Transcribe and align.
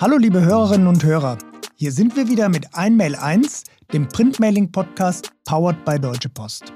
Hallo 0.00 0.18
liebe 0.18 0.44
Hörerinnen 0.44 0.88
und 0.88 1.04
Hörer, 1.04 1.38
hier 1.76 1.92
sind 1.92 2.16
wir 2.16 2.28
wieder 2.28 2.48
mit 2.48 2.74
Einmail 2.74 3.14
1, 3.14 3.62
dem 3.92 4.08
Printmailing-Podcast 4.08 5.30
powered 5.44 5.84
by 5.84 6.00
Deutsche 6.00 6.28
Post. 6.28 6.72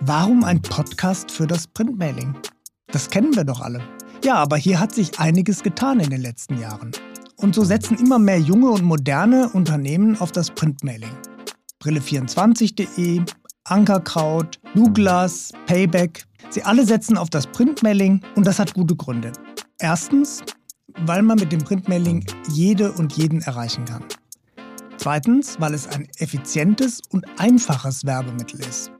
Warum 0.00 0.42
ein 0.44 0.62
Podcast 0.62 1.30
für 1.30 1.46
das 1.46 1.66
Printmailing? 1.66 2.34
Das 2.90 3.10
kennen 3.10 3.36
wir 3.36 3.44
doch 3.44 3.60
alle. 3.60 3.82
Ja, 4.24 4.36
aber 4.36 4.56
hier 4.56 4.80
hat 4.80 4.94
sich 4.94 5.20
einiges 5.20 5.62
getan 5.62 6.00
in 6.00 6.08
den 6.08 6.22
letzten 6.22 6.58
Jahren. 6.58 6.92
Und 7.36 7.54
so 7.54 7.64
setzen 7.64 7.98
immer 7.98 8.18
mehr 8.18 8.40
junge 8.40 8.70
und 8.70 8.82
moderne 8.82 9.50
Unternehmen 9.50 10.18
auf 10.18 10.32
das 10.32 10.50
Printmailing. 10.50 11.12
Brille24.de, 11.82 13.20
Ankerkraut, 13.64 14.58
Douglas, 14.74 15.52
Payback, 15.66 16.24
sie 16.48 16.62
alle 16.62 16.86
setzen 16.86 17.18
auf 17.18 17.28
das 17.28 17.46
Printmailing 17.46 18.22
und 18.36 18.46
das 18.46 18.58
hat 18.58 18.72
gute 18.72 18.96
Gründe. 18.96 19.32
Erstens, 19.78 20.42
weil 21.00 21.22
man 21.22 21.38
mit 21.38 21.52
dem 21.52 21.62
Printmailing 21.62 22.24
jede 22.50 22.92
und 22.92 23.16
jeden 23.16 23.42
erreichen 23.42 23.84
kann. 23.84 24.04
Zweitens, 24.96 25.60
weil 25.60 25.74
es 25.74 25.86
ein 25.86 26.08
effizientes 26.18 27.00
und 27.10 27.26
einfaches 27.38 28.04
Werbemittel 28.04 28.60
ist. 28.60 28.90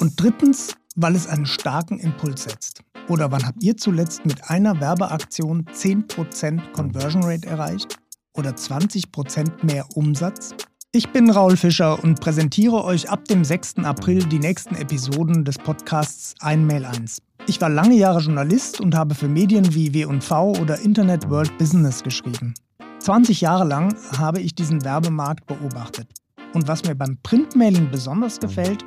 Und 0.00 0.20
drittens, 0.20 0.74
weil 0.96 1.14
es 1.14 1.26
einen 1.26 1.46
starken 1.46 1.98
Impuls 1.98 2.44
setzt. 2.44 2.82
Oder 3.08 3.30
wann 3.30 3.46
habt 3.46 3.62
ihr 3.62 3.76
zuletzt 3.76 4.24
mit 4.24 4.50
einer 4.50 4.80
Werbeaktion 4.80 5.64
10% 5.66 6.72
Conversion 6.72 7.24
Rate 7.24 7.46
erreicht? 7.46 7.98
Oder 8.34 8.50
20% 8.50 9.64
mehr 9.64 9.86
Umsatz? 9.94 10.54
Ich 10.92 11.10
bin 11.10 11.30
Raul 11.30 11.56
Fischer 11.56 12.02
und 12.02 12.20
präsentiere 12.20 12.84
euch 12.84 13.08
ab 13.08 13.24
dem 13.26 13.44
6. 13.44 13.78
April 13.84 14.24
die 14.24 14.40
nächsten 14.40 14.74
Episoden 14.74 15.44
des 15.44 15.58
Podcasts 15.58 16.34
Einmail 16.40 16.84
1. 16.84 17.18
Ich 17.50 17.60
war 17.60 17.68
lange 17.68 17.96
Jahre 17.96 18.20
Journalist 18.20 18.80
und 18.80 18.94
habe 18.94 19.16
für 19.16 19.26
Medien 19.26 19.74
wie 19.74 19.92
W&V 19.92 20.52
oder 20.60 20.78
Internet 20.78 21.28
World 21.28 21.58
Business 21.58 22.00
geschrieben. 22.00 22.54
20 23.00 23.40
Jahre 23.40 23.64
lang 23.64 23.92
habe 24.16 24.40
ich 24.40 24.54
diesen 24.54 24.84
Werbemarkt 24.84 25.48
beobachtet. 25.48 26.06
Und 26.54 26.68
was 26.68 26.84
mir 26.84 26.94
beim 26.94 27.18
Printmailing 27.24 27.90
besonders 27.90 28.38
gefällt, 28.38 28.84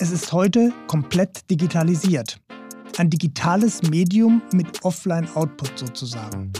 es 0.00 0.12
ist 0.12 0.32
heute 0.32 0.72
komplett 0.86 1.50
digitalisiert. 1.50 2.40
Ein 2.96 3.10
digitales 3.10 3.82
Medium 3.82 4.40
mit 4.50 4.82
Offline-Output 4.82 5.78
sozusagen. 5.78 6.54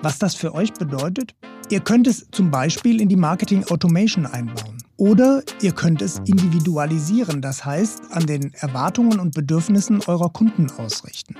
Was 0.00 0.18
das 0.18 0.34
für 0.34 0.54
euch 0.54 0.72
bedeutet? 0.72 1.34
Ihr 1.68 1.80
könnt 1.80 2.06
es 2.06 2.26
zum 2.32 2.50
Beispiel 2.50 3.02
in 3.02 3.10
die 3.10 3.16
Marketing 3.16 3.66
Automation 3.66 4.24
einbauen. 4.24 4.79
Oder 5.00 5.42
ihr 5.62 5.72
könnt 5.72 6.02
es 6.02 6.18
individualisieren, 6.26 7.40
das 7.40 7.64
heißt 7.64 8.02
an 8.10 8.26
den 8.26 8.52
Erwartungen 8.52 9.18
und 9.18 9.34
Bedürfnissen 9.34 10.02
eurer 10.06 10.28
Kunden 10.28 10.70
ausrichten. 10.72 11.36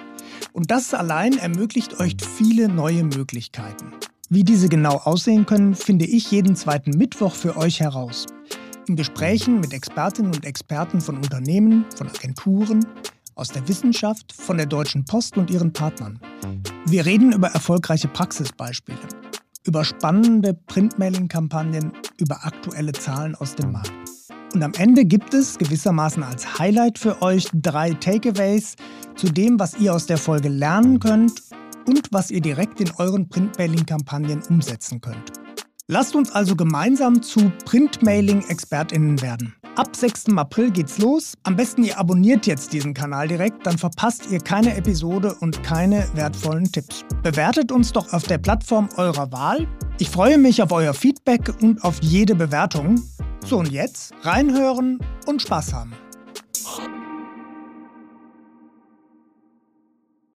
Und 0.54 0.70
das 0.70 0.94
allein 0.94 1.36
ermöglicht 1.36 2.00
euch 2.00 2.16
viele 2.38 2.70
neue 2.70 3.04
Möglichkeiten. 3.04 3.92
Wie 4.30 4.44
diese 4.44 4.70
genau 4.70 4.96
aussehen 5.04 5.44
können, 5.44 5.74
finde 5.74 6.06
ich 6.06 6.30
jeden 6.30 6.56
zweiten 6.56 6.92
Mittwoch 6.92 7.34
für 7.34 7.58
euch 7.58 7.80
heraus. 7.80 8.24
In 8.88 8.96
Gesprächen 8.96 9.60
mit 9.60 9.74
Expertinnen 9.74 10.32
und 10.34 10.46
Experten 10.46 11.02
von 11.02 11.16
Unternehmen, 11.16 11.84
von 11.94 12.08
Agenturen, 12.08 12.86
aus 13.34 13.48
der 13.48 13.68
Wissenschaft, 13.68 14.32
von 14.32 14.56
der 14.56 14.66
Deutschen 14.66 15.04
Post 15.04 15.36
und 15.36 15.50
ihren 15.50 15.74
Partnern. 15.74 16.18
Wir 16.86 17.04
reden 17.04 17.32
über 17.32 17.48
erfolgreiche 17.48 18.08
Praxisbeispiele, 18.08 18.98
über 19.66 19.84
spannende 19.84 20.54
Printmailing-Kampagnen, 20.54 21.92
über 22.18 22.44
aktuelle 22.44 22.92
Zahlen 22.92 23.34
aus 23.34 23.54
dem 23.54 23.72
Markt. 23.72 23.92
Und 24.52 24.62
am 24.62 24.72
Ende 24.74 25.04
gibt 25.04 25.32
es 25.32 25.58
gewissermaßen 25.58 26.22
als 26.22 26.58
Highlight 26.58 26.98
für 26.98 27.22
euch 27.22 27.48
drei 27.52 27.92
Takeaways 27.94 28.74
zu 29.14 29.28
dem, 29.28 29.60
was 29.60 29.78
ihr 29.78 29.94
aus 29.94 30.06
der 30.06 30.18
Folge 30.18 30.48
lernen 30.48 30.98
könnt 30.98 31.42
und 31.86 32.08
was 32.10 32.30
ihr 32.30 32.40
direkt 32.40 32.80
in 32.80 32.90
euren 32.96 33.28
Printmailing-Kampagnen 33.28 34.42
umsetzen 34.48 35.00
könnt. 35.00 35.32
Lasst 35.86 36.14
uns 36.14 36.30
also 36.32 36.56
gemeinsam 36.56 37.22
zu 37.22 37.52
Printmailing-ExpertInnen 37.64 39.20
werden. 39.22 39.54
Ab 39.80 39.96
6. 39.96 40.36
April 40.36 40.70
geht's 40.70 40.98
los. 40.98 41.32
Am 41.44 41.56
besten 41.56 41.84
ihr 41.84 41.98
abonniert 41.98 42.46
jetzt 42.46 42.74
diesen 42.74 42.92
Kanal 42.92 43.28
direkt, 43.28 43.64
dann 43.64 43.78
verpasst 43.78 44.30
ihr 44.30 44.38
keine 44.38 44.76
Episode 44.76 45.34
und 45.40 45.62
keine 45.62 46.06
wertvollen 46.12 46.70
Tipps. 46.70 47.02
Bewertet 47.22 47.72
uns 47.72 47.90
doch 47.90 48.12
auf 48.12 48.24
der 48.24 48.36
Plattform 48.36 48.90
eurer 48.98 49.32
Wahl. 49.32 49.66
Ich 49.98 50.10
freue 50.10 50.36
mich 50.36 50.62
auf 50.62 50.70
euer 50.70 50.92
Feedback 50.92 51.54
und 51.62 51.82
auf 51.82 51.96
jede 52.02 52.34
Bewertung. 52.34 53.00
So 53.46 53.56
und 53.56 53.72
jetzt 53.72 54.12
reinhören 54.20 54.98
und 55.24 55.40
Spaß 55.40 55.72
haben. 55.72 55.94